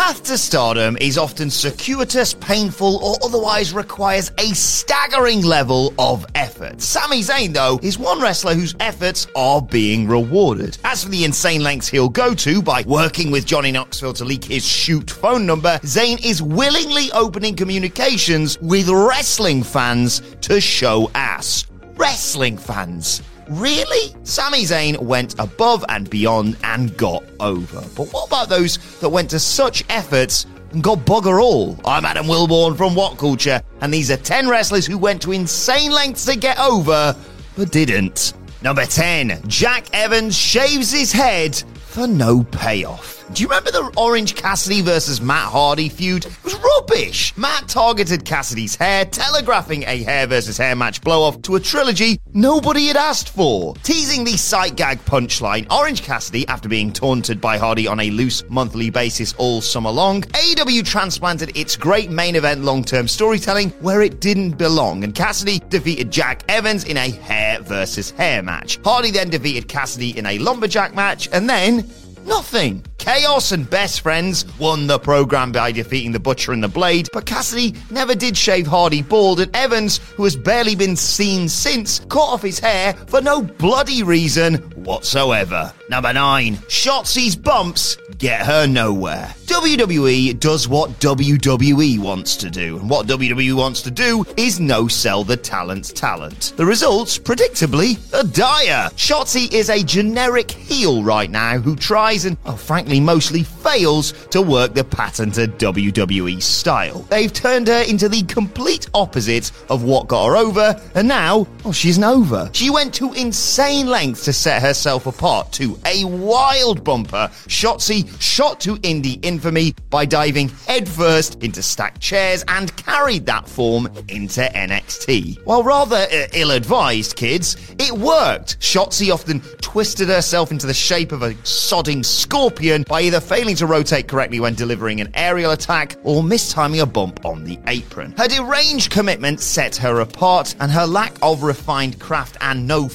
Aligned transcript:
Path 0.00 0.22
to 0.22 0.38
stardom 0.38 0.96
is 0.98 1.18
often 1.18 1.50
circuitous, 1.50 2.32
painful, 2.32 2.96
or 3.04 3.16
otherwise 3.22 3.74
requires 3.74 4.32
a 4.38 4.54
staggering 4.54 5.42
level 5.42 5.92
of 5.98 6.24
effort. 6.34 6.80
Sami 6.80 7.20
Zayn, 7.20 7.52
though, 7.52 7.78
is 7.82 7.98
one 7.98 8.18
wrestler 8.18 8.54
whose 8.54 8.74
efforts 8.80 9.26
are 9.36 9.60
being 9.60 10.08
rewarded. 10.08 10.78
As 10.84 11.04
for 11.04 11.10
the 11.10 11.22
insane 11.22 11.62
lengths 11.62 11.86
he'll 11.86 12.08
go 12.08 12.34
to 12.36 12.62
by 12.62 12.82
working 12.86 13.30
with 13.30 13.44
Johnny 13.44 13.72
Knoxville 13.72 14.14
to 14.14 14.24
leak 14.24 14.44
his 14.44 14.66
shoot 14.66 15.10
phone 15.10 15.44
number, 15.44 15.78
Zayn 15.82 16.24
is 16.24 16.40
willingly 16.40 17.12
opening 17.12 17.54
communications 17.54 18.58
with 18.60 18.88
wrestling 18.88 19.62
fans 19.62 20.22
to 20.40 20.62
show 20.62 21.10
ass. 21.14 21.66
Wrestling 21.96 22.56
fans. 22.56 23.20
Really? 23.50 24.14
Sami 24.22 24.62
Zayn 24.62 24.96
went 25.00 25.34
above 25.40 25.84
and 25.88 26.08
beyond 26.08 26.56
and 26.62 26.96
got 26.96 27.24
over. 27.40 27.80
But 27.96 28.12
what 28.12 28.28
about 28.28 28.48
those 28.48 28.78
that 29.00 29.08
went 29.08 29.28
to 29.30 29.40
such 29.40 29.82
efforts 29.88 30.46
and 30.70 30.84
got 30.84 30.98
bugger 30.98 31.42
all? 31.42 31.76
I'm 31.84 32.04
Adam 32.04 32.26
Wilborn 32.26 32.76
from 32.76 32.94
What 32.94 33.18
Culture, 33.18 33.60
and 33.80 33.92
these 33.92 34.08
are 34.12 34.16
10 34.16 34.48
wrestlers 34.48 34.86
who 34.86 34.96
went 34.96 35.20
to 35.22 35.32
insane 35.32 35.90
lengths 35.90 36.26
to 36.26 36.36
get 36.36 36.60
over, 36.60 37.16
but 37.56 37.72
didn't. 37.72 38.34
Number 38.62 38.86
10, 38.86 39.42
Jack 39.48 39.86
Evans 39.92 40.36
shaves 40.36 40.92
his 40.92 41.10
head 41.10 41.56
for 41.74 42.06
no 42.06 42.44
payoff. 42.44 43.19
Do 43.32 43.44
you 43.44 43.48
remember 43.48 43.70
the 43.70 43.92
Orange 43.96 44.34
Cassidy 44.34 44.80
versus 44.80 45.20
Matt 45.20 45.52
Hardy 45.52 45.88
feud? 45.88 46.26
It 46.26 46.44
was 46.44 46.58
rubbish. 46.58 47.36
Matt 47.36 47.68
targeted 47.68 48.24
Cassidy's 48.24 48.74
hair, 48.74 49.04
telegraphing 49.04 49.84
a 49.84 50.02
hair 50.02 50.26
versus 50.26 50.58
hair 50.58 50.74
match 50.74 51.00
blow 51.00 51.22
off 51.22 51.40
to 51.42 51.54
a 51.54 51.60
trilogy 51.60 52.18
nobody 52.32 52.88
had 52.88 52.96
asked 52.96 53.28
for. 53.28 53.74
Teasing 53.76 54.24
the 54.24 54.36
sight 54.36 54.74
gag 54.74 54.98
punchline, 55.04 55.70
Orange 55.70 56.02
Cassidy, 56.02 56.46
after 56.48 56.68
being 56.68 56.92
taunted 56.92 57.40
by 57.40 57.56
Hardy 57.56 57.86
on 57.86 58.00
a 58.00 58.10
loose 58.10 58.42
monthly 58.48 58.90
basis 58.90 59.32
all 59.34 59.60
summer 59.60 59.90
long, 59.90 60.22
AEW 60.22 60.84
transplanted 60.84 61.56
its 61.56 61.76
great 61.76 62.10
main 62.10 62.34
event 62.34 62.64
long 62.64 62.82
term 62.82 63.06
storytelling 63.06 63.70
where 63.80 64.02
it 64.02 64.20
didn't 64.20 64.58
belong, 64.58 65.04
and 65.04 65.14
Cassidy 65.14 65.60
defeated 65.68 66.10
Jack 66.10 66.42
Evans 66.48 66.82
in 66.82 66.96
a 66.96 67.10
hair 67.10 67.60
versus 67.60 68.10
hair 68.10 68.42
match. 68.42 68.80
Hardy 68.84 69.12
then 69.12 69.30
defeated 69.30 69.68
Cassidy 69.68 70.18
in 70.18 70.26
a 70.26 70.38
lumberjack 70.38 70.96
match, 70.96 71.28
and 71.32 71.48
then 71.48 71.88
Nothing. 72.26 72.84
Chaos 72.98 73.52
and 73.52 73.68
Best 73.68 74.02
Friends 74.02 74.44
won 74.58 74.86
the 74.86 74.98
program 74.98 75.52
by 75.52 75.72
defeating 75.72 76.12
the 76.12 76.20
Butcher 76.20 76.52
and 76.52 76.62
the 76.62 76.68
Blade, 76.68 77.08
but 77.12 77.26
Cassidy 77.26 77.74
never 77.90 78.14
did 78.14 78.36
shave 78.36 78.66
Hardy 78.66 79.02
bald, 79.02 79.40
and 79.40 79.54
Evans, 79.56 79.98
who 80.16 80.24
has 80.24 80.36
barely 80.36 80.74
been 80.74 80.96
seen 80.96 81.48
since, 81.48 82.00
cut 82.08 82.20
off 82.20 82.42
his 82.42 82.58
hair 82.58 82.94
for 83.06 83.20
no 83.20 83.42
bloody 83.42 84.02
reason 84.02 84.56
whatsoever. 84.84 85.72
Number 85.88 86.12
9. 86.12 86.56
Shotzi's 86.68 87.36
bumps 87.36 87.96
get 88.18 88.44
her 88.46 88.66
nowhere. 88.66 89.34
WWE 89.50 90.38
does 90.38 90.68
what 90.68 90.90
WWE 91.00 91.98
wants 91.98 92.36
to 92.36 92.48
do, 92.48 92.78
and 92.78 92.88
what 92.88 93.08
WWE 93.08 93.52
wants 93.54 93.82
to 93.82 93.90
do 93.90 94.24
is 94.36 94.60
no 94.60 94.86
sell 94.86 95.24
the 95.24 95.36
talent's 95.36 95.92
talent. 95.92 96.52
The 96.56 96.64
results, 96.64 97.18
predictably, 97.18 97.98
are 98.14 98.22
dire. 98.22 98.90
Shotzi 98.90 99.52
is 99.52 99.68
a 99.68 99.82
generic 99.82 100.52
heel 100.52 101.02
right 101.02 101.28
now 101.28 101.58
who 101.58 101.74
tries 101.74 102.26
and, 102.26 102.36
oh, 102.46 102.54
frankly, 102.54 103.00
mostly 103.00 103.42
fails 103.42 104.12
to 104.28 104.40
work 104.40 104.72
the 104.72 104.84
patented 104.84 105.58
WWE 105.58 106.40
style. 106.40 107.00
They've 107.10 107.32
turned 107.32 107.66
her 107.66 107.82
into 107.82 108.08
the 108.08 108.22
complete 108.22 108.88
opposite 108.94 109.50
of 109.68 109.82
what 109.82 110.06
got 110.06 110.28
her 110.28 110.36
over, 110.36 110.80
and 110.94 111.08
now, 111.08 111.48
oh, 111.64 111.72
she's 111.72 111.98
an 111.98 112.04
over. 112.04 112.48
She 112.52 112.70
went 112.70 112.94
to 112.94 113.12
insane 113.14 113.88
lengths 113.88 114.24
to 114.26 114.32
set 114.32 114.62
herself 114.62 115.08
apart 115.08 115.50
to 115.54 115.76
a 115.86 116.04
wild 116.04 116.84
bumper. 116.84 117.28
Shotzi 117.48 118.08
shot 118.22 118.60
to 118.60 118.76
indie 118.76 119.20
infamy 119.40 119.74
by 119.88 120.04
diving 120.04 120.50
headfirst 120.66 121.42
into 121.42 121.62
stacked 121.62 121.98
chairs 121.98 122.44
and 122.48 122.76
carried 122.76 123.24
that 123.24 123.48
form 123.48 123.86
into 124.08 124.42
NXT. 124.42 125.46
While 125.46 125.62
rather 125.62 125.96
uh, 125.96 126.26
ill 126.34 126.50
advised, 126.50 127.16
kids, 127.16 127.56
it 127.78 127.92
worked. 127.92 128.60
Shotzi 128.60 129.10
often 129.10 129.40
twisted 129.62 130.08
herself 130.08 130.50
into 130.50 130.66
the 130.66 130.74
shape 130.74 131.10
of 131.10 131.22
a 131.22 131.32
sodding 131.36 132.04
scorpion 132.04 132.84
by 132.86 133.00
either 133.00 133.18
failing 133.18 133.56
to 133.56 133.66
rotate 133.66 134.08
correctly 134.08 134.40
when 134.40 134.54
delivering 134.54 135.00
an 135.00 135.10
aerial 135.14 135.52
attack 135.52 135.96
or 136.02 136.22
mistiming 136.22 136.82
a 136.82 136.86
bump 136.86 137.24
on 137.24 137.44
the 137.44 137.58
apron. 137.66 138.12
Her 138.18 138.28
deranged 138.28 138.90
commitment 138.90 139.40
set 139.40 139.74
her 139.76 140.00
apart, 140.00 140.54
and 140.60 140.70
her 140.70 140.86
lack 140.86 141.16
of 141.22 141.42
refined 141.42 141.98
craft 141.98 142.36
and 142.42 142.66
no 142.66 142.88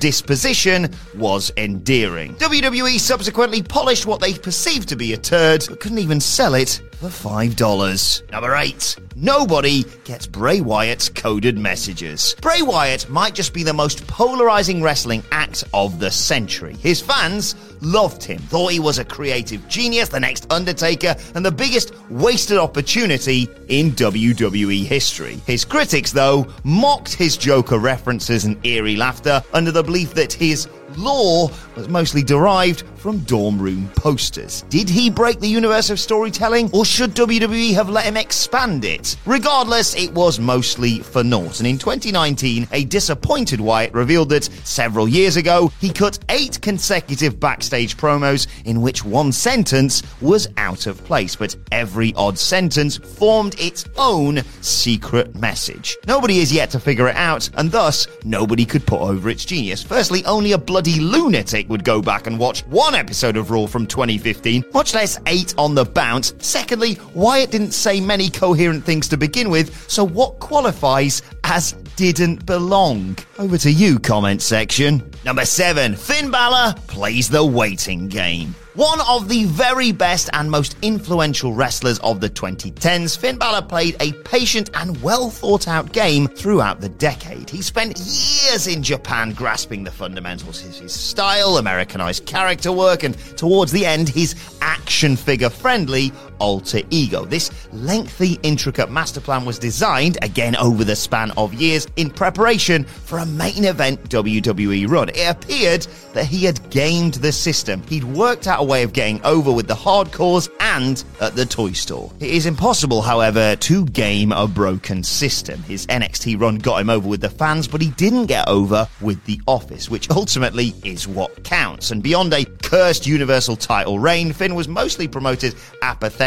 disposition 0.00 0.92
was 1.16 1.52
endearing. 1.56 2.34
WWE 2.36 2.98
subsequently 2.98 3.62
polished 3.62 4.06
what 4.06 4.20
they 4.20 4.34
perceived 4.34 4.88
to 4.88 4.96
be 4.96 5.12
a 5.12 5.16
turd, 5.16 5.64
but 5.68 5.78
couldn't 5.78 5.98
even 5.98 6.20
sell 6.20 6.54
it 6.54 6.80
for 7.00 7.06
$5. 7.06 8.30
Number 8.30 8.54
8. 8.54 8.96
Nobody 9.16 9.84
gets 10.04 10.26
Bray 10.26 10.60
Wyatt's 10.60 11.08
coded 11.08 11.58
messages. 11.58 12.36
Bray 12.42 12.60
Wyatt 12.60 13.08
might 13.08 13.34
just 13.34 13.54
be 13.54 13.62
the 13.62 13.72
most 13.72 14.06
polarizing 14.06 14.82
wrestling 14.82 15.22
act 15.32 15.64
of 15.72 15.98
the 15.98 16.10
century. 16.10 16.74
His 16.76 17.00
fans 17.00 17.54
loved 17.80 18.22
him, 18.22 18.38
thought 18.38 18.72
he 18.72 18.80
was 18.80 18.98
a 18.98 19.04
creative 19.04 19.66
genius, 19.66 20.10
the 20.10 20.20
next 20.20 20.52
Undertaker, 20.52 21.16
and 21.34 21.44
the 21.44 21.50
biggest 21.50 21.94
wasted 22.10 22.58
opportunity 22.58 23.48
in 23.68 23.92
WWE 23.92 24.84
history. 24.84 25.40
His 25.46 25.64
critics, 25.64 26.12
though, 26.12 26.46
mocked 26.64 27.14
his 27.14 27.36
Joker 27.38 27.78
references 27.78 28.44
and 28.44 28.64
eerie 28.66 28.96
laughter 28.96 29.42
under 29.54 29.72
the 29.72 29.82
belief 29.82 30.12
that 30.14 30.32
his 30.32 30.68
lore 30.96 31.50
was 31.76 31.88
mostly 31.88 32.22
derived 32.22 32.84
from 32.96 33.18
dorm 33.20 33.58
room 33.58 33.88
posters. 33.96 34.62
Did 34.68 34.88
he 34.88 35.08
break 35.08 35.40
the 35.40 35.48
universe 35.48 35.88
of 35.90 35.98
storytelling, 35.98 36.70
or 36.72 36.84
should 36.84 37.14
WWE 37.14 37.72
have 37.74 37.88
let 37.88 38.04
him 38.04 38.16
expand 38.16 38.84
it? 38.84 39.16
Regardless, 39.24 39.94
it 39.94 40.12
was 40.12 40.38
mostly 40.38 41.00
for 41.00 41.24
naught, 41.24 41.60
and 41.60 41.66
in 41.66 41.78
2019, 41.78 42.68
a 42.72 42.84
disappointed 42.84 43.60
Wyatt 43.60 43.94
revealed 43.94 44.28
that 44.30 44.44
several 44.64 45.08
years 45.08 45.36
ago, 45.36 45.72
he 45.80 45.90
cut 45.90 46.18
eight 46.28 46.60
consecutive 46.60 47.40
backstage 47.40 47.96
promos 47.96 48.46
in 48.66 48.82
which 48.82 49.04
one 49.04 49.32
sentence 49.32 50.02
was 50.20 50.48
out 50.58 50.86
of 50.86 51.02
place, 51.04 51.36
but 51.36 51.56
every 51.72 52.12
odd 52.14 52.38
sentence 52.38 52.98
formed 52.98 53.58
its 53.58 53.84
own 53.96 54.42
secret 54.60 55.34
message. 55.34 55.96
Nobody 56.06 56.38
is 56.38 56.52
yet 56.52 56.70
to 56.70 56.80
figure 56.80 57.08
it 57.08 57.16
out, 57.16 57.48
and 57.54 57.70
thus, 57.70 58.06
nobody 58.24 58.66
could 58.66 58.86
put 58.86 59.00
over 59.00 59.30
its 59.30 59.44
genius. 59.44 59.82
Firstly, 59.82 60.24
only 60.26 60.52
a 60.52 60.58
bloody 60.80 60.98
lunatic 60.98 61.68
would 61.68 61.84
go 61.84 62.00
back 62.00 62.26
and 62.26 62.38
watch 62.38 62.64
one 62.68 62.94
episode 62.94 63.36
of 63.36 63.50
Raw 63.50 63.66
from 63.66 63.86
2015, 63.86 64.64
much 64.72 64.94
less 64.94 65.20
eight 65.26 65.54
on 65.58 65.74
the 65.74 65.84
bounce. 65.84 66.32
Secondly, 66.38 66.98
Wyatt 67.12 67.50
didn't 67.50 67.72
say 67.72 68.00
many 68.00 68.30
coherent 68.30 68.82
things 68.82 69.06
to 69.08 69.18
begin 69.18 69.50
with, 69.50 69.90
so 69.90 70.02
what 70.02 70.38
qualifies 70.38 71.20
as 71.44 71.72
didn't 71.96 72.46
belong? 72.46 73.18
Over 73.38 73.58
to 73.58 73.70
you, 73.70 73.98
comment 73.98 74.40
section. 74.40 75.02
Number 75.22 75.44
seven, 75.44 75.96
Finn 75.96 76.30
Balor 76.30 76.74
plays 76.86 77.28
the 77.28 77.44
waiting 77.44 78.08
game. 78.08 78.54
One 78.80 79.02
of 79.02 79.28
the 79.28 79.44
very 79.44 79.92
best 79.92 80.30
and 80.32 80.50
most 80.50 80.74
influential 80.80 81.52
wrestlers 81.52 81.98
of 81.98 82.22
the 82.22 82.30
2010s, 82.30 83.14
Finn 83.14 83.36
Balor 83.36 83.66
played 83.66 83.94
a 84.00 84.14
patient 84.22 84.70
and 84.72 85.02
well 85.02 85.28
thought 85.28 85.68
out 85.68 85.92
game 85.92 86.26
throughout 86.28 86.80
the 86.80 86.88
decade. 86.88 87.50
He 87.50 87.60
spent 87.60 87.98
years 87.98 88.66
in 88.66 88.82
Japan 88.82 89.32
grasping 89.32 89.84
the 89.84 89.90
fundamentals 89.90 90.64
of 90.64 90.74
his 90.78 90.94
style, 90.94 91.58
Americanized 91.58 92.24
character 92.24 92.72
work, 92.72 93.02
and 93.02 93.18
towards 93.36 93.70
the 93.70 93.84
end, 93.84 94.08
his 94.08 94.34
action 94.62 95.14
figure 95.14 95.50
friendly 95.50 96.10
alter 96.40 96.80
ego. 96.90 97.24
This 97.24 97.50
lengthy, 97.72 98.38
intricate 98.42 98.90
master 98.90 99.20
plan 99.20 99.44
was 99.44 99.58
designed, 99.58 100.18
again 100.22 100.56
over 100.56 100.82
the 100.82 100.96
span 100.96 101.30
of 101.32 101.54
years, 101.54 101.86
in 101.96 102.10
preparation 102.10 102.84
for 102.84 103.18
a 103.18 103.26
main 103.26 103.64
event 103.64 104.02
WWE 104.08 104.88
run. 104.88 105.10
It 105.10 105.28
appeared 105.28 105.86
that 106.14 106.26
he 106.26 106.44
had 106.44 106.70
gamed 106.70 107.14
the 107.14 107.32
system. 107.32 107.82
He'd 107.88 108.04
worked 108.04 108.46
out 108.46 108.60
a 108.60 108.64
way 108.64 108.82
of 108.82 108.92
getting 108.92 109.22
over 109.24 109.52
with 109.52 109.68
the 109.68 109.74
hardcores 109.74 110.50
and 110.60 111.04
at 111.20 111.36
the 111.36 111.46
toy 111.46 111.72
store. 111.72 112.12
It 112.20 112.30
is 112.30 112.46
impossible, 112.46 113.02
however, 113.02 113.56
to 113.56 113.86
game 113.86 114.32
a 114.32 114.48
broken 114.48 115.04
system. 115.04 115.62
His 115.62 115.86
NXT 115.86 116.40
run 116.40 116.56
got 116.56 116.80
him 116.80 116.90
over 116.90 117.08
with 117.08 117.20
the 117.20 117.30
fans, 117.30 117.68
but 117.68 117.80
he 117.80 117.90
didn't 117.90 118.26
get 118.26 118.48
over 118.48 118.88
with 119.00 119.22
the 119.24 119.40
office, 119.46 119.88
which 119.88 120.10
ultimately 120.10 120.74
is 120.84 121.06
what 121.06 121.44
counts. 121.44 121.90
And 121.90 122.02
beyond 122.02 122.32
a 122.32 122.44
cursed 122.44 123.06
Universal 123.06 123.56
title 123.56 123.98
reign, 123.98 124.32
Finn 124.32 124.54
was 124.54 124.68
mostly 124.68 125.06
promoted 125.08 125.54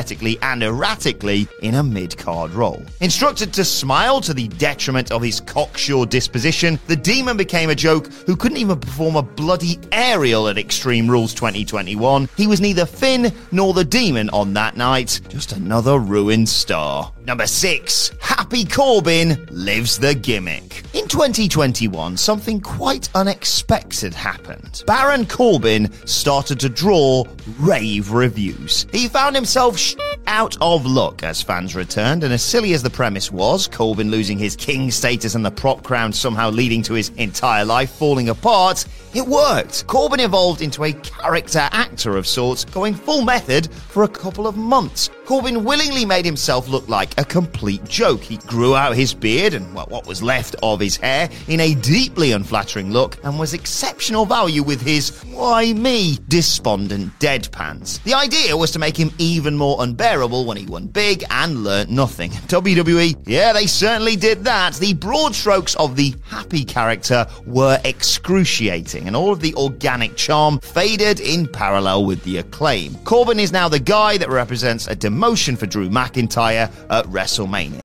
apathetically 0.03 0.37
and 0.41 0.63
erratically 0.63 1.47
in 1.61 1.75
a 1.75 1.83
mid 1.83 2.17
card 2.17 2.51
role. 2.51 2.83
Instructed 2.99 3.53
to 3.53 3.63
smile 3.63 4.19
to 4.19 4.33
the 4.33 4.49
detriment 4.49 5.11
of 5.11 5.21
his 5.21 5.39
cocksure 5.39 6.05
disposition, 6.05 6.77
the 6.87 6.95
demon 6.95 7.37
became 7.37 7.69
a 7.69 7.75
joke 7.75 8.07
who 8.25 8.35
couldn't 8.35 8.57
even 8.57 8.79
perform 8.79 9.15
a 9.15 9.21
bloody 9.21 9.79
aerial 9.93 10.49
at 10.49 10.57
Extreme 10.57 11.09
Rules 11.09 11.33
2021. 11.33 12.27
He 12.35 12.47
was 12.47 12.59
neither 12.59 12.85
Finn 12.85 13.31
nor 13.53 13.73
the 13.73 13.85
demon 13.85 14.29
on 14.31 14.53
that 14.53 14.75
night, 14.75 15.21
just 15.29 15.53
another 15.53 15.99
ruined 15.99 16.49
star. 16.49 17.13
Number 17.25 17.47
6. 17.47 18.11
Happy 18.53 18.65
Corbin 18.65 19.47
lives 19.49 19.97
the 19.97 20.13
gimmick. 20.13 20.83
In 20.93 21.07
2021, 21.07 22.15
something 22.15 22.61
quite 22.61 23.09
unexpected 23.15 24.13
happened. 24.13 24.83
Baron 24.85 25.25
Corbin 25.25 25.91
started 26.05 26.59
to 26.59 26.69
draw 26.69 27.23
rave 27.59 28.11
reviews. 28.11 28.85
He 28.91 29.07
found 29.07 29.35
himself 29.35 29.79
sh- 29.79 29.95
out 30.27 30.55
of 30.61 30.85
luck 30.85 31.23
as 31.23 31.41
fans 31.41 31.75
returned, 31.75 32.23
and 32.23 32.31
as 32.31 32.43
silly 32.43 32.73
as 32.73 32.83
the 32.83 32.91
premise 32.91 33.31
was, 33.31 33.67
Corbin 33.67 34.11
losing 34.11 34.37
his 34.37 34.55
king 34.55 34.91
status 34.91 35.33
and 35.33 35.43
the 35.43 35.49
prop 35.49 35.81
crown 35.81 36.13
somehow 36.13 36.51
leading 36.51 36.83
to 36.83 36.93
his 36.93 37.09
entire 37.17 37.65
life 37.65 37.89
falling 37.89 38.29
apart, 38.29 38.85
it 39.13 39.25
worked. 39.25 39.85
Corbin 39.87 40.19
evolved 40.19 40.61
into 40.61 40.83
a 40.83 40.93
character 40.93 41.69
actor 41.71 42.17
of 42.17 42.27
sorts, 42.27 42.65
going 42.65 42.93
full 42.93 43.23
method 43.23 43.71
for 43.71 44.03
a 44.03 44.07
couple 44.07 44.47
of 44.47 44.57
months. 44.57 45.09
Corbin 45.25 45.63
willingly 45.63 46.03
made 46.03 46.25
himself 46.25 46.67
look 46.67 46.89
like 46.89 47.17
a 47.17 47.23
complete 47.23 47.83
joke. 47.85 48.21
He 48.21 48.37
grew 48.37 48.75
out 48.75 48.95
his 48.95 49.13
beard 49.13 49.53
and 49.53 49.73
well, 49.73 49.85
what 49.87 50.05
was 50.05 50.21
left 50.21 50.55
of 50.61 50.81
his 50.81 50.97
hair 50.97 51.29
in 51.47 51.61
a 51.61 51.75
deeply 51.75 52.33
unflattering 52.33 52.91
look 52.91 53.17
and 53.23 53.39
was 53.39 53.53
exceptional 53.53 54.25
value 54.25 54.63
with 54.63 54.81
his, 54.81 55.11
why 55.25 55.71
me, 55.71 56.17
despondent 56.27 57.17
deadpans. 57.19 58.03
The 58.03 58.15
idea 58.15 58.57
was 58.57 58.71
to 58.71 58.79
make 58.79 58.97
him 58.97 59.11
even 59.17 59.55
more 59.55 59.81
unbearable 59.81 60.45
when 60.45 60.57
he 60.57 60.65
won 60.65 60.87
big 60.87 61.23
and 61.29 61.63
learnt 61.63 61.89
nothing. 61.89 62.31
WWE, 62.47 63.23
yeah, 63.25 63.53
they 63.53 63.67
certainly 63.67 64.17
did 64.17 64.43
that. 64.43 64.75
The 64.75 64.93
broad 64.93 65.35
strokes 65.35 65.75
of 65.75 65.95
the 65.95 66.13
happy 66.25 66.65
character 66.65 67.25
were 67.45 67.79
excruciating 67.85 69.02
and 69.07 69.15
all 69.15 69.31
of 69.31 69.39
the 69.39 69.53
organic 69.55 70.15
charm 70.15 70.59
faded 70.59 71.19
in 71.19 71.47
parallel 71.47 72.05
with 72.05 72.23
the 72.23 72.37
acclaim. 72.37 72.95
Corbin 73.03 73.39
is 73.39 73.51
now 73.51 73.69
the 73.69 73.79
guy 73.79 74.17
that 74.17 74.29
represents 74.29 74.87
a 74.87 74.95
demotion 74.95 75.57
for 75.57 75.65
Drew 75.65 75.89
McIntyre 75.89 76.71
at 76.89 77.05
WrestleMania. 77.05 77.83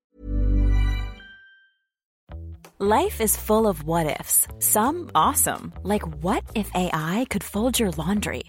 Life 2.80 3.20
is 3.20 3.36
full 3.36 3.66
of 3.66 3.82
what 3.82 4.20
ifs. 4.20 4.46
Some 4.60 5.10
awesome, 5.12 5.72
like 5.82 6.06
what 6.22 6.44
if 6.54 6.70
AI 6.76 7.26
could 7.28 7.42
fold 7.42 7.76
your 7.76 7.90
laundry? 7.90 8.44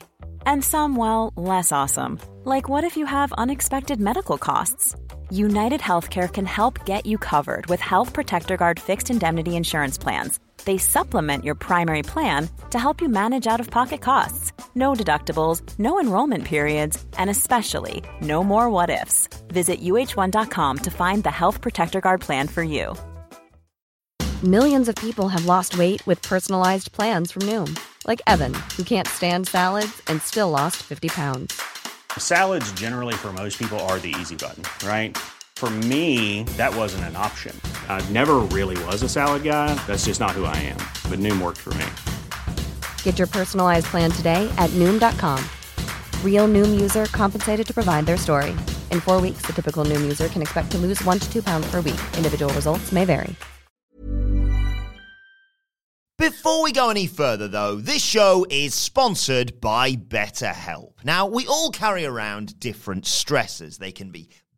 And 0.46 0.64
some, 0.64 0.96
well, 0.96 1.34
less 1.36 1.72
awesome, 1.72 2.20
like 2.44 2.70
what 2.70 2.84
if 2.84 2.96
you 2.96 3.08
have 3.08 3.32
unexpected 3.40 4.00
medical 4.00 4.38
costs? 4.38 4.96
United 5.32 5.82
Healthcare 5.82 6.32
can 6.32 6.46
help 6.46 6.86
get 6.86 7.08
you 7.08 7.18
covered 7.18 7.66
with 7.72 7.80
Health 7.80 8.14
Protector 8.14 8.56
Guard 8.56 8.80
fixed 8.80 9.10
indemnity 9.10 9.56
insurance 9.56 9.98
plans. 9.98 10.40
They 10.70 10.78
supplement 10.78 11.44
your 11.44 11.56
primary 11.56 12.04
plan 12.04 12.48
to 12.70 12.78
help 12.78 13.02
you 13.02 13.10
manage 13.10 13.48
out 13.48 13.60
of 13.60 13.72
pocket 13.72 14.02
costs. 14.02 14.52
No 14.76 14.94
deductibles, 14.94 15.64
no 15.80 16.00
enrollment 16.00 16.44
periods, 16.44 17.04
and 17.18 17.28
especially 17.28 18.04
no 18.22 18.44
more 18.44 18.70
what 18.70 18.92
ifs. 18.92 19.28
Visit 19.48 19.82
uh1.com 19.82 20.78
to 20.78 20.92
find 20.92 21.24
the 21.24 21.32
Health 21.32 21.62
Protector 21.62 22.02
Guard 22.02 22.22
plan 22.22 22.48
for 22.48 22.62
you. 22.62 22.96
Millions 24.44 24.88
of 24.88 24.96
people 24.96 25.28
have 25.28 25.48
lost 25.48 25.76
weight 25.76 26.06
with 26.06 26.22
personalized 26.22 26.92
plans 26.92 27.32
from 27.32 27.48
Noom, 27.52 27.76
like 28.06 28.22
Evan, 28.28 28.54
who 28.78 28.84
can't 28.84 29.08
stand 29.08 29.48
salads 29.48 30.04
and 30.06 30.22
still 30.22 30.52
lost 30.52 30.76
50 30.84 31.10
pounds. 31.10 31.60
Salads, 32.20 32.72
generally, 32.74 33.16
for 33.16 33.34
most 33.34 33.58
people, 33.58 33.80
are 33.90 33.98
the 33.98 34.14
easy 34.20 34.36
button, 34.36 34.62
right? 34.88 35.18
For 35.60 35.70
me, 35.70 36.44
that 36.56 36.74
wasn't 36.74 37.04
an 37.04 37.18
option. 37.18 37.54
I 37.90 38.02
never 38.12 38.36
really 38.38 38.82
was 38.86 39.04
a 39.04 39.10
salad 39.10 39.44
guy. 39.44 39.76
That's 39.88 40.06
just 40.06 40.22
not 40.22 40.32
who 40.32 40.46
I 40.46 40.56
am. 40.56 40.78
But 41.12 41.20
Noom 41.20 41.42
worked 41.42 41.58
for 41.58 41.74
me. 41.74 41.86
Get 43.04 43.18
your 43.18 43.28
personalized 43.28 43.88
plan 43.88 44.10
today 44.10 44.50
at 44.58 44.70
Noom.com. 44.80 45.44
Real 46.24 46.48
Noom 46.48 46.80
user 46.80 47.08
compensated 47.08 47.68
to 47.68 47.74
provide 47.74 48.06
their 48.06 48.16
story. 48.16 48.52
In 48.90 49.02
four 49.02 49.20
weeks, 49.20 49.42
the 49.46 49.52
typical 49.52 49.84
Noom 49.84 50.00
user 50.02 50.30
can 50.30 50.42
expect 50.42 50.72
to 50.72 50.78
lose 50.78 51.04
one 51.04 51.20
to 51.20 51.30
two 51.30 51.44
pounds 51.44 51.70
per 51.70 51.82
week. 51.82 52.00
Individual 52.16 52.54
results 52.54 52.94
may 52.94 53.04
vary. 53.04 53.36
Before 56.18 56.64
we 56.64 56.72
go 56.72 56.90
any 56.90 57.08
further, 57.08 57.50
though, 57.50 57.76
this 57.76 58.02
show 58.02 58.46
is 58.50 58.74
sponsored 58.74 59.60
by 59.60 59.96
BetterHelp. 59.96 61.04
Now, 61.04 61.28
we 61.28 61.48
all 61.48 61.72
carry 61.72 62.06
around 62.06 62.58
different 62.62 63.04
stressors. 63.04 63.78
They 63.78 63.92
can 63.92 64.12
be 64.12 64.30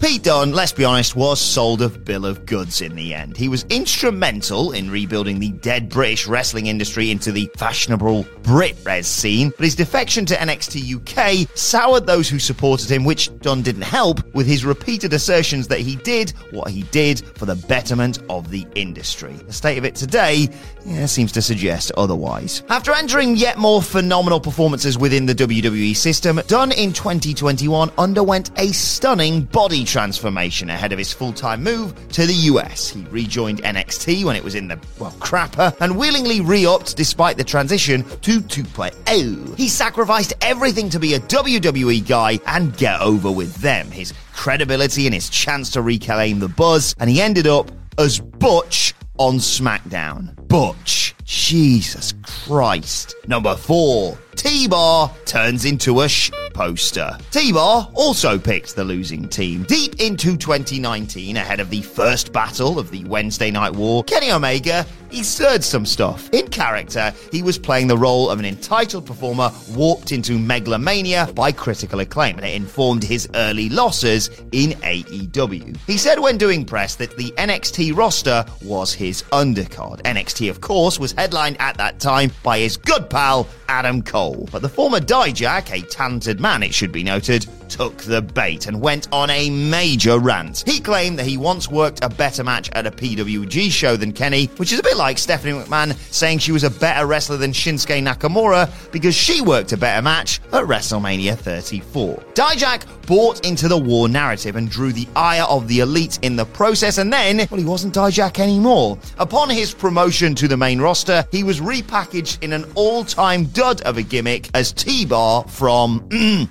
Pete 0.00 0.22
Dunne, 0.22 0.52
let's 0.52 0.70
be 0.70 0.84
honest, 0.84 1.16
was 1.16 1.40
sold 1.40 1.82
a 1.82 1.88
bill 1.88 2.24
of 2.24 2.46
goods 2.46 2.80
in 2.80 2.94
the 2.94 3.12
end. 3.12 3.36
He 3.36 3.48
was 3.48 3.64
instrumental 3.64 4.70
in 4.70 4.88
rebuilding 4.88 5.40
the 5.40 5.50
dead 5.50 5.88
British 5.88 6.28
wrestling 6.28 6.66
industry 6.66 7.10
into 7.10 7.32
the 7.32 7.50
fashionable 7.56 8.22
BritWres 8.42 9.06
scene, 9.06 9.52
but 9.56 9.64
his 9.64 9.74
defection 9.74 10.24
to 10.26 10.36
NXT 10.36 10.94
UK 10.94 11.48
soured 11.56 12.06
those 12.06 12.28
who 12.28 12.38
supported 12.38 12.88
him, 12.88 13.04
which 13.04 13.36
Dunne 13.40 13.62
didn't 13.62 13.82
help 13.82 14.22
with 14.34 14.46
his 14.46 14.64
repeated 14.64 15.12
assertions 15.12 15.66
that 15.66 15.80
he 15.80 15.96
did 15.96 16.30
what 16.52 16.70
he 16.70 16.84
did 16.84 17.26
for 17.36 17.46
the 17.46 17.56
betterment 17.56 18.20
of 18.30 18.50
the 18.50 18.68
industry. 18.76 19.32
The 19.32 19.52
state 19.52 19.78
of 19.78 19.84
it 19.84 19.96
today 19.96 20.48
yeah, 20.86 21.06
seems 21.06 21.32
to 21.32 21.42
suggest 21.42 21.90
otherwise. 21.96 22.62
After 22.68 22.92
entering 22.92 23.36
yet 23.36 23.58
more 23.58 23.82
phenomenal 23.82 24.38
performances 24.38 24.96
within 24.96 25.26
the 25.26 25.34
WWE 25.34 25.96
system, 25.96 26.40
Dunne 26.46 26.70
in 26.70 26.92
2021 26.92 27.90
underwent 27.98 28.52
a 28.58 28.72
stunning 28.72 29.42
body 29.42 29.84
transformation 29.88 30.70
ahead 30.70 30.92
of 30.92 30.98
his 30.98 31.12
full 31.12 31.32
time 31.32 31.62
move 31.62 31.94
to 32.10 32.26
the 32.26 32.34
US. 32.34 32.88
He 32.88 33.04
rejoined 33.10 33.62
NXT 33.62 34.24
when 34.24 34.36
it 34.36 34.44
was 34.44 34.54
in 34.54 34.68
the, 34.68 34.78
well, 34.98 35.12
crapper 35.12 35.74
and 35.80 35.96
willingly 35.96 36.40
re 36.40 36.66
upped 36.66 36.96
despite 36.96 37.36
the 37.36 37.44
transition 37.44 38.02
to 38.20 38.40
2.0. 38.40 39.56
He 39.56 39.68
sacrificed 39.68 40.34
everything 40.42 40.90
to 40.90 41.00
be 41.00 41.14
a 41.14 41.20
WWE 41.20 42.06
guy 42.06 42.38
and 42.46 42.76
get 42.76 43.00
over 43.00 43.30
with 43.30 43.54
them. 43.56 43.90
His 43.90 44.12
credibility 44.34 45.06
and 45.06 45.14
his 45.14 45.30
chance 45.30 45.70
to 45.70 45.82
reclaim 45.82 46.38
the 46.38 46.48
buzz, 46.48 46.94
and 46.98 47.08
he 47.08 47.20
ended 47.20 47.46
up 47.46 47.70
as 47.98 48.20
Butch 48.20 48.94
on 49.18 49.36
SmackDown. 49.36 50.34
Butch. 50.48 51.14
Jesus 51.24 52.14
Christ. 52.22 53.14
Number 53.26 53.54
four. 53.56 54.16
T-Bar 54.38 55.12
turns 55.24 55.64
into 55.64 56.02
a 56.02 56.08
sh 56.08 56.30
poster. 56.54 57.18
T-Bar 57.32 57.90
also 57.92 58.38
picked 58.38 58.76
the 58.76 58.84
losing 58.84 59.28
team. 59.28 59.64
Deep 59.64 60.00
into 60.00 60.36
2019, 60.36 61.36
ahead 61.36 61.58
of 61.58 61.70
the 61.70 61.82
first 61.82 62.32
battle 62.32 62.78
of 62.78 62.92
the 62.92 63.04
Wednesday 63.06 63.50
Night 63.50 63.74
War, 63.74 64.04
Kenny 64.04 64.30
Omega, 64.30 64.86
he 65.10 65.22
stirred 65.22 65.64
some 65.64 65.86
stuff. 65.86 66.28
In 66.32 66.48
character, 66.48 67.12
he 67.32 67.42
was 67.42 67.58
playing 67.58 67.88
the 67.88 67.96
role 67.96 68.30
of 68.30 68.38
an 68.38 68.44
entitled 68.44 69.06
performer 69.06 69.50
warped 69.70 70.12
into 70.12 70.38
megalomania 70.38 71.28
by 71.34 71.50
critical 71.50 72.00
acclaim, 72.00 72.36
and 72.36 72.46
it 72.46 72.54
informed 72.54 73.02
his 73.02 73.28
early 73.34 73.68
losses 73.68 74.28
in 74.52 74.72
AEW. 74.82 75.76
He 75.86 75.96
said 75.96 76.18
when 76.18 76.38
doing 76.38 76.64
press 76.64 76.94
that 76.96 77.16
the 77.16 77.32
NXT 77.32 77.96
roster 77.96 78.44
was 78.62 78.92
his 78.92 79.22
undercard. 79.32 80.02
NXT, 80.02 80.50
of 80.50 80.60
course, 80.60 80.98
was 80.98 81.12
headlined 81.12 81.56
at 81.60 81.76
that 81.78 81.98
time 82.00 82.30
by 82.42 82.58
his 82.58 82.76
good 82.76 83.08
pal, 83.10 83.48
Adam 83.68 84.02
Cole. 84.02 84.48
But 84.50 84.62
the 84.62 84.68
former 84.68 85.00
Dijak, 85.00 85.72
a 85.72 85.82
talented 85.86 86.40
man, 86.40 86.62
it 86.62 86.74
should 86.74 86.92
be 86.92 87.04
noted, 87.04 87.46
took 87.68 87.98
the 87.98 88.22
bait 88.22 88.66
and 88.66 88.80
went 88.80 89.08
on 89.12 89.30
a 89.30 89.50
major 89.50 90.18
rant. 90.18 90.62
He 90.66 90.80
claimed 90.80 91.18
that 91.18 91.26
he 91.26 91.36
once 91.36 91.70
worked 91.70 92.04
a 92.04 92.08
better 92.08 92.44
match 92.44 92.70
at 92.72 92.86
a 92.86 92.90
PWG 92.90 93.70
show 93.70 93.96
than 93.96 94.12
Kenny, 94.12 94.46
which 94.56 94.72
is 94.72 94.78
a 94.78 94.82
bit 94.82 94.96
like 94.96 95.18
Stephanie 95.18 95.52
McMahon 95.52 95.94
saying 96.12 96.38
she 96.38 96.52
was 96.52 96.64
a 96.64 96.70
better 96.70 97.06
wrestler 97.06 97.36
than 97.36 97.52
Shinsuke 97.52 98.02
Nakamura 98.02 98.70
because 98.92 99.14
she 99.14 99.40
worked 99.40 99.72
a 99.72 99.76
better 99.76 100.02
match 100.02 100.40
at 100.52 100.64
WrestleMania 100.64 101.36
34. 101.36 102.16
Dijak 102.34 102.86
bought 103.06 103.44
into 103.46 103.68
the 103.68 103.78
war 103.78 104.08
narrative 104.08 104.56
and 104.56 104.70
drew 104.70 104.92
the 104.92 105.08
ire 105.16 105.44
of 105.44 105.66
the 105.66 105.80
elite 105.80 106.18
in 106.22 106.36
the 106.36 106.44
process, 106.44 106.98
and 106.98 107.12
then, 107.12 107.38
well, 107.50 107.58
he 107.58 107.64
wasn't 107.64 107.94
Dijak 107.94 108.38
anymore. 108.38 108.98
Upon 109.18 109.48
his 109.48 109.72
promotion 109.72 110.34
to 110.34 110.48
the 110.48 110.56
main 110.56 110.80
roster, 110.80 111.26
he 111.32 111.42
was 111.42 111.60
repackaged 111.60 112.42
in 112.42 112.52
an 112.52 112.64
all 112.74 113.04
time 113.04 113.46
dud 113.46 113.80
of 113.82 113.96
a 113.96 114.02
gimmick 114.02 114.50
as 114.54 114.72
T 114.72 115.06
Bar 115.06 115.44
from. 115.48 116.00
Mm, 116.10 116.48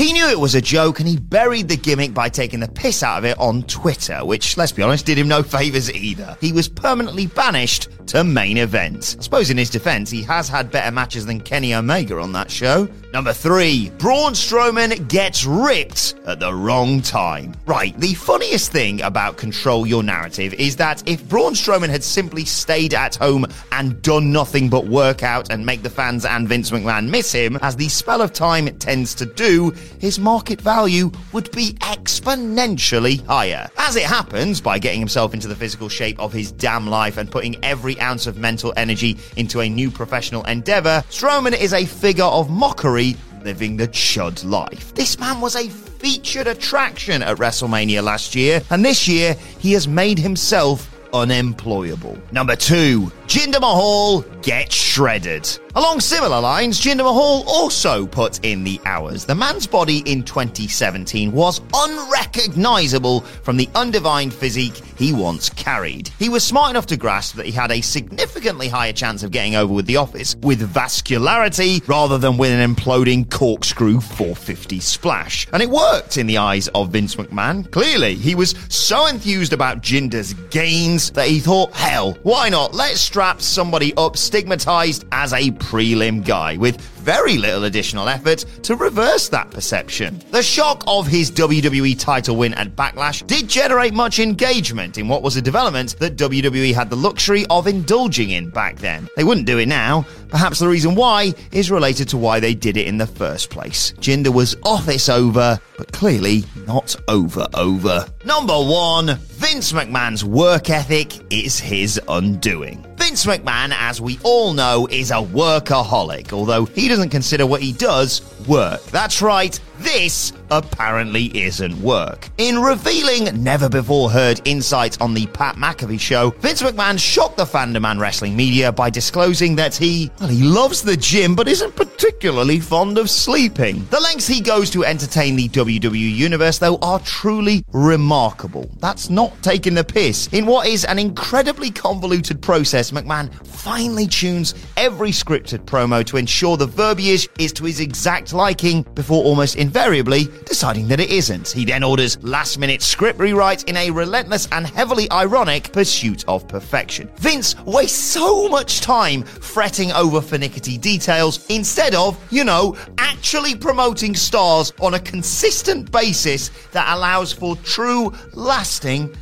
He 0.00 0.14
knew 0.14 0.30
it 0.30 0.40
was 0.40 0.54
a 0.54 0.62
joke 0.62 0.98
and 1.00 1.06
he 1.06 1.18
buried 1.18 1.68
the 1.68 1.76
gimmick 1.76 2.14
by 2.14 2.30
taking 2.30 2.60
the 2.60 2.68
piss 2.68 3.02
out 3.02 3.18
of 3.18 3.26
it 3.26 3.38
on 3.38 3.64
Twitter, 3.64 4.24
which, 4.24 4.56
let's 4.56 4.72
be 4.72 4.82
honest, 4.82 5.04
did 5.04 5.18
him 5.18 5.28
no 5.28 5.42
favours 5.42 5.92
either. 5.92 6.38
He 6.40 6.52
was 6.54 6.68
permanently 6.68 7.26
banished 7.26 7.90
to 8.10 8.24
main 8.24 8.56
event. 8.56 9.16
I 9.18 9.22
suppose 9.22 9.50
in 9.50 9.56
his 9.56 9.70
defence, 9.70 10.10
he 10.10 10.22
has 10.24 10.48
had 10.48 10.70
better 10.70 10.90
matches 10.90 11.26
than 11.26 11.40
Kenny 11.40 11.74
Omega 11.74 12.18
on 12.18 12.32
that 12.32 12.50
show. 12.50 12.88
Number 13.12 13.32
three, 13.32 13.90
Braun 13.98 14.32
Strowman 14.32 15.08
gets 15.08 15.44
ripped 15.44 16.14
at 16.26 16.40
the 16.40 16.52
wrong 16.52 17.02
time. 17.02 17.54
Right, 17.66 17.98
the 18.00 18.14
funniest 18.14 18.72
thing 18.72 19.00
about 19.02 19.36
Control 19.36 19.86
Your 19.86 20.02
Narrative 20.02 20.54
is 20.54 20.76
that 20.76 21.08
if 21.08 21.28
Braun 21.28 21.54
Strowman 21.54 21.88
had 21.88 22.02
simply 22.02 22.44
stayed 22.44 22.94
at 22.94 23.14
home 23.16 23.46
and 23.72 24.00
done 24.02 24.32
nothing 24.32 24.68
but 24.68 24.86
work 24.86 25.22
out 25.22 25.52
and 25.52 25.64
make 25.64 25.82
the 25.82 25.90
fans 25.90 26.24
and 26.24 26.48
Vince 26.48 26.70
McMahon 26.70 27.08
miss 27.08 27.30
him, 27.32 27.58
as 27.62 27.76
the 27.76 27.88
spell 27.88 28.22
of 28.22 28.32
time 28.32 28.66
tends 28.78 29.14
to 29.16 29.26
do, 29.26 29.70
his 30.00 30.18
market 30.18 30.60
value 30.60 31.12
would 31.32 31.50
be 31.52 31.74
exponentially 31.74 33.24
higher. 33.26 33.68
As 33.76 33.94
it 33.94 34.04
happens, 34.04 34.60
by 34.60 34.78
getting 34.80 35.00
himself 35.00 35.32
into 35.32 35.48
the 35.48 35.56
physical 35.56 35.88
shape 35.88 36.18
of 36.18 36.32
his 36.32 36.50
damn 36.52 36.88
life 36.88 37.16
and 37.16 37.30
putting 37.30 37.62
every 37.64 37.99
ounce 38.00 38.26
of 38.26 38.36
mental 38.36 38.72
energy 38.76 39.18
into 39.36 39.60
a 39.60 39.68
new 39.68 39.90
professional 39.90 40.44
endeavor, 40.44 41.04
Strowman 41.10 41.58
is 41.58 41.72
a 41.72 41.84
figure 41.84 42.24
of 42.24 42.50
mockery 42.50 43.16
living 43.44 43.76
the 43.76 43.88
chud 43.88 44.44
life. 44.44 44.94
This 44.94 45.18
man 45.18 45.40
was 45.40 45.56
a 45.56 45.68
featured 45.68 46.46
attraction 46.46 47.22
at 47.22 47.38
WrestleMania 47.38 48.02
last 48.02 48.34
year, 48.34 48.62
and 48.70 48.84
this 48.84 49.06
year 49.08 49.34
he 49.58 49.72
has 49.72 49.86
made 49.86 50.18
himself 50.18 50.89
unemployable. 51.12 52.18
Number 52.32 52.56
two, 52.56 53.12
Jinder 53.26 53.60
Mahal 53.60 54.22
gets 54.42 54.74
shredded. 54.74 55.48
Along 55.76 56.00
similar 56.00 56.40
lines, 56.40 56.80
Jinder 56.80 57.04
Mahal 57.04 57.44
also 57.46 58.06
put 58.06 58.44
in 58.44 58.64
the 58.64 58.80
hours. 58.86 59.24
The 59.24 59.36
man's 59.36 59.68
body 59.68 59.98
in 59.98 60.24
2017 60.24 61.30
was 61.30 61.60
unrecognizable 61.72 63.20
from 63.20 63.56
the 63.56 63.68
undivined 63.76 64.34
physique 64.34 64.74
he 64.96 65.12
once 65.12 65.48
carried. 65.48 66.08
He 66.18 66.28
was 66.28 66.42
smart 66.42 66.70
enough 66.70 66.86
to 66.86 66.96
grasp 66.96 67.36
that 67.36 67.46
he 67.46 67.52
had 67.52 67.70
a 67.70 67.80
significantly 67.80 68.66
higher 68.66 68.92
chance 68.92 69.22
of 69.22 69.30
getting 69.30 69.54
over 69.54 69.72
with 69.72 69.86
the 69.86 69.96
office 69.96 70.34
with 70.42 70.60
vascularity 70.74 71.86
rather 71.88 72.18
than 72.18 72.36
with 72.36 72.50
an 72.50 72.74
imploding 72.74 73.30
corkscrew 73.30 74.00
450 74.00 74.80
splash. 74.80 75.46
And 75.52 75.62
it 75.62 75.70
worked 75.70 76.16
in 76.16 76.26
the 76.26 76.38
eyes 76.38 76.66
of 76.68 76.90
Vince 76.90 77.14
McMahon. 77.14 77.70
Clearly, 77.70 78.16
he 78.16 78.34
was 78.34 78.56
so 78.68 79.06
enthused 79.06 79.52
about 79.52 79.82
Jinder's 79.82 80.34
gains 80.50 80.99
that 81.08 81.28
he 81.28 81.40
thought, 81.40 81.72
hell, 81.72 82.18
why 82.22 82.50
not? 82.50 82.74
Let's 82.74 83.00
strap 83.00 83.40
somebody 83.40 83.94
up 83.96 84.18
stigmatized 84.18 85.06
as 85.10 85.32
a 85.32 85.50
prelim 85.52 86.26
guy 86.26 86.58
with 86.58 86.78
very 87.00 87.38
little 87.38 87.64
additional 87.64 88.08
effort 88.08 88.44
to 88.62 88.76
reverse 88.76 89.28
that 89.30 89.50
perception. 89.50 90.22
The 90.30 90.42
shock 90.42 90.84
of 90.86 91.06
his 91.06 91.30
WWE 91.30 91.98
title 91.98 92.36
win 92.36 92.54
at 92.54 92.76
Backlash 92.76 93.26
did 93.26 93.48
generate 93.48 93.94
much 93.94 94.18
engagement 94.18 94.98
in 94.98 95.08
what 95.08 95.22
was 95.22 95.36
a 95.36 95.42
development 95.42 95.98
that 95.98 96.16
WWE 96.16 96.74
had 96.74 96.90
the 96.90 96.96
luxury 96.96 97.46
of 97.50 97.66
indulging 97.66 98.30
in 98.30 98.50
back 98.50 98.76
then. 98.76 99.08
They 99.16 99.24
wouldn't 99.24 99.46
do 99.46 99.58
it 99.58 99.66
now. 99.66 100.06
Perhaps 100.28 100.60
the 100.60 100.68
reason 100.68 100.94
why 100.94 101.34
is 101.52 101.70
related 101.70 102.08
to 102.10 102.18
why 102.18 102.38
they 102.38 102.54
did 102.54 102.76
it 102.76 102.86
in 102.86 102.98
the 102.98 103.06
first 103.06 103.50
place. 103.50 103.92
Jinder 103.94 104.32
was 104.32 104.56
office 104.62 105.08
over, 105.08 105.58
but 105.76 105.92
clearly 105.92 106.44
not 106.66 106.94
over 107.08 107.46
over. 107.54 108.06
Number 108.24 108.54
one, 108.54 109.16
Vince 109.16 109.72
McMahon's 109.72 110.24
work 110.24 110.70
ethic 110.70 111.12
is 111.32 111.58
his 111.58 112.00
undoing. 112.08 112.84
Vince 113.10 113.26
McMahon, 113.26 113.72
as 113.76 114.00
we 114.00 114.20
all 114.22 114.52
know, 114.52 114.86
is 114.88 115.10
a 115.10 115.14
workaholic, 115.14 116.32
although 116.32 116.64
he 116.64 116.86
doesn't 116.86 117.08
consider 117.08 117.44
what 117.44 117.60
he 117.60 117.72
does 117.72 118.22
work. 118.46 118.80
That's 118.84 119.20
right, 119.20 119.58
this 119.80 120.32
apparently 120.50 121.26
isn't 121.36 121.80
work. 121.80 122.28
In 122.38 122.58
revealing 122.58 123.42
never 123.42 123.68
before 123.68 124.10
heard 124.10 124.40
insights 124.44 124.98
on 124.98 125.14
the 125.14 125.26
Pat 125.28 125.56
McAfee 125.56 126.00
show, 126.00 126.30
Vince 126.40 126.62
McMahon 126.62 126.98
shocked 126.98 127.36
the 127.36 127.44
fandom 127.44 127.86
and 127.86 128.00
wrestling 128.00 128.36
media 128.36 128.72
by 128.72 128.90
disclosing 128.90 129.56
that 129.56 129.74
he, 129.74 130.10
well, 130.20 130.28
he 130.28 130.42
loves 130.42 130.82
the 130.82 130.96
gym 130.96 131.34
but 131.34 131.48
isn't 131.48 131.74
particularly 131.76 132.60
fond 132.60 132.98
of 132.98 133.08
sleeping. 133.08 133.86
The 133.90 134.00
lengths 134.00 134.26
he 134.26 134.40
goes 134.40 134.70
to 134.70 134.84
entertain 134.84 135.36
the 135.36 135.48
WWE 135.48 136.14
universe, 136.14 136.58
though, 136.58 136.76
are 136.82 137.00
truly 137.00 137.64
remarkable. 137.72 138.70
That's 138.78 139.10
not 139.10 139.40
taking 139.42 139.74
the 139.74 139.84
piss. 139.84 140.28
In 140.32 140.46
what 140.46 140.66
is 140.66 140.84
an 140.84 140.98
incredibly 140.98 141.70
convoluted 141.70 142.42
process, 142.42 142.90
McMahon 142.90 143.32
finely 143.46 144.06
tunes 144.06 144.54
every 144.76 145.10
scripted 145.10 145.64
promo 145.64 146.04
to 146.06 146.16
ensure 146.16 146.56
the 146.56 146.66
verbiage 146.66 147.28
is 147.38 147.52
to 147.54 147.64
his 147.64 147.80
exact 147.80 148.32
liking 148.32 148.82
before 148.94 149.24
almost 149.24 149.56
invariably 149.70 150.24
deciding 150.46 150.88
that 150.88 150.98
it 150.98 151.10
isn't. 151.10 151.46
He 151.46 151.64
then 151.64 151.84
orders 151.84 152.20
last 152.24 152.58
minute 152.58 152.82
script 152.82 153.20
rewrite 153.20 153.62
in 153.68 153.76
a 153.76 153.92
relentless 153.92 154.48
and 154.50 154.66
heavily 154.66 155.08
ironic 155.12 155.72
pursuit 155.72 156.24
of 156.26 156.48
perfection. 156.48 157.08
Vince 157.18 157.54
wastes 157.60 157.96
so 157.96 158.48
much 158.48 158.80
time 158.80 159.22
fretting 159.22 159.92
over 159.92 160.20
finicky 160.20 160.76
details 160.76 161.46
instead 161.50 161.94
of, 161.94 162.18
you 162.32 162.42
know, 162.42 162.76
actually 162.98 163.54
promoting 163.54 164.16
stars 164.16 164.72
on 164.80 164.94
a 164.94 164.98
consistent 164.98 165.92
basis 165.92 166.50
that 166.72 166.92
allows 166.92 167.32
for 167.32 167.54
true, 167.58 168.12
lasting 168.32 169.14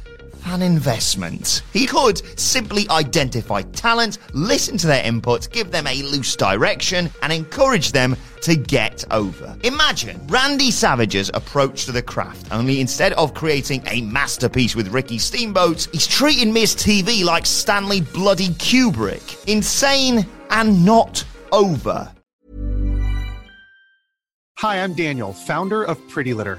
an 0.50 0.62
investment. 0.62 1.62
He 1.72 1.86
could 1.86 2.22
simply 2.38 2.88
identify 2.90 3.62
talent, 3.62 4.18
listen 4.32 4.78
to 4.78 4.86
their 4.86 5.04
input, 5.04 5.50
give 5.50 5.70
them 5.70 5.86
a 5.86 6.02
loose 6.02 6.36
direction, 6.36 7.10
and 7.22 7.32
encourage 7.32 7.92
them 7.92 8.16
to 8.42 8.54
get 8.54 9.04
over. 9.10 9.56
Imagine 9.64 10.20
Randy 10.28 10.70
Savage's 10.70 11.30
approach 11.34 11.84
to 11.86 11.92
the 11.92 12.02
craft, 12.02 12.52
only 12.52 12.80
instead 12.80 13.12
of 13.14 13.34
creating 13.34 13.82
a 13.86 14.02
masterpiece 14.02 14.76
with 14.76 14.88
Ricky 14.88 15.18
Steamboat, 15.18 15.88
he's 15.92 16.06
treating 16.06 16.52
Miz 16.52 16.74
TV 16.74 17.24
like 17.24 17.46
Stanley 17.46 18.00
Bloody 18.00 18.48
Kubrick. 18.48 19.46
Insane 19.48 20.26
and 20.50 20.84
not 20.84 21.24
over. 21.52 22.12
Hi, 24.58 24.82
I'm 24.82 24.94
Daniel, 24.94 25.32
founder 25.32 25.84
of 25.84 25.96
Pretty 26.08 26.34
Litter. 26.34 26.58